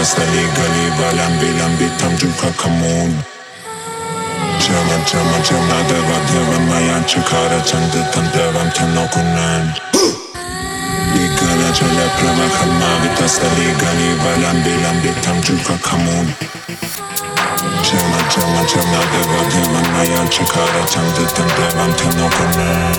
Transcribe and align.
Vitastali 0.00 0.44
gali 0.56 0.84
Valambi 0.96 1.48
lambi 1.60 1.88
tamjuka 2.00 2.48
kamun 2.56 3.12
Chama 4.58 4.96
chama 5.04 5.38
chama 5.44 5.76
deva 5.88 6.18
deva 6.24 6.58
mayan 6.68 7.04
chikara 7.04 7.60
chandı 7.68 8.00
tan 8.12 8.24
devam 8.32 8.70
tan 8.72 8.96
okunan. 8.96 9.74
Ligala 11.12 11.68
cele 11.76 12.06
prevahama 12.16 12.90
vitastali 13.02 13.66
gali 13.76 14.08
Valambi 14.24 14.72
lambi 14.82 15.12
tamjuka 15.20 15.76
kamun 15.84 16.26
Chama 17.84 18.20
chama 18.32 18.62
chama 18.64 19.00
deva 19.12 19.40
deva 19.52 19.80
mayan 19.92 20.28
chikara 20.30 20.82
chandı 20.86 21.24
tan 21.36 21.48
devam 21.56 21.92
tan 21.92 22.16
okunan 22.24 22.89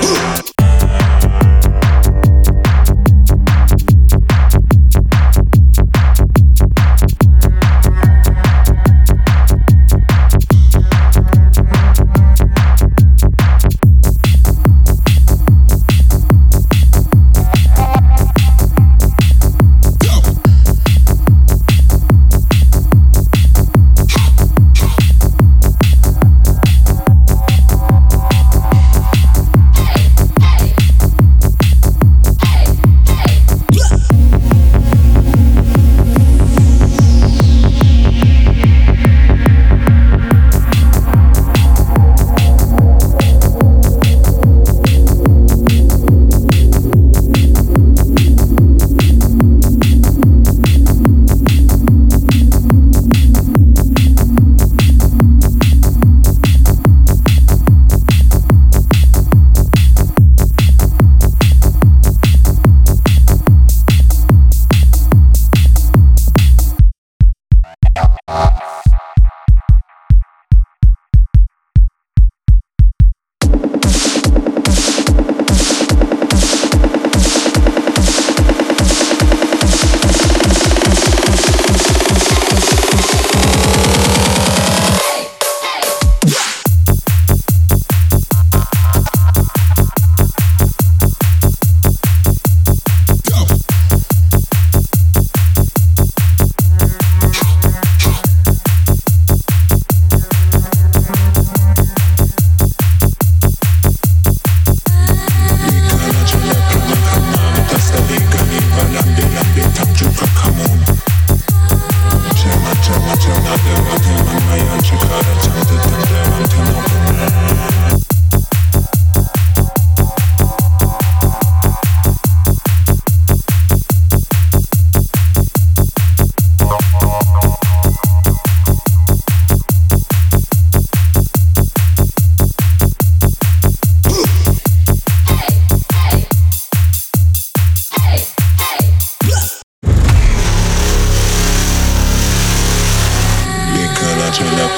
Bye. 68.28 68.61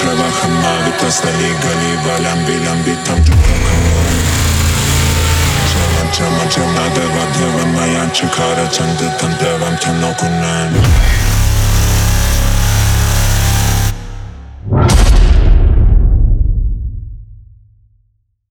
Cele 0.04 0.16
prevahama 0.16 0.84
vitastali 0.84 1.48
gali 1.62 1.96
Valambi 2.04 2.52
lambi 2.64 2.94
tam 3.04 3.24
Chama 5.70 6.10
chama 6.12 6.44
chama 6.48 6.88
deva 6.94 7.24
deva 7.34 7.64
mayan 7.72 8.10
chikara 8.12 8.70
chandı 8.70 9.18
tan 9.18 9.32
devam 9.40 9.76
tan 9.80 10.02
okunan 10.02 10.83